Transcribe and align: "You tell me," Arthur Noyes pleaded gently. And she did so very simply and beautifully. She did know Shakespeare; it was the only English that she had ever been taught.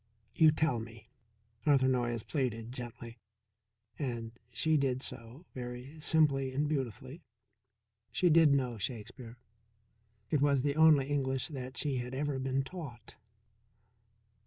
"You 0.33 0.51
tell 0.51 0.79
me," 0.79 1.09
Arthur 1.63 1.87
Noyes 1.87 2.23
pleaded 2.23 2.71
gently. 2.71 3.19
And 3.99 4.31
she 4.49 4.75
did 4.75 5.03
so 5.03 5.45
very 5.53 5.99
simply 5.99 6.51
and 6.53 6.67
beautifully. 6.67 7.21
She 8.11 8.27
did 8.31 8.51
know 8.55 8.79
Shakespeare; 8.79 9.37
it 10.31 10.41
was 10.41 10.63
the 10.63 10.75
only 10.75 11.05
English 11.05 11.49
that 11.49 11.77
she 11.77 11.97
had 11.97 12.15
ever 12.15 12.39
been 12.39 12.63
taught. 12.63 13.15